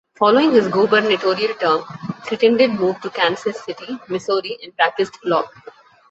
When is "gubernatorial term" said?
0.67-1.83